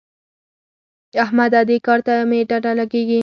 احمده! 1.23 1.61
دې 1.69 1.77
کار 1.85 1.99
ته 2.07 2.13
مې 2.29 2.39
ډډه 2.49 2.71
لګېږي. 2.79 3.19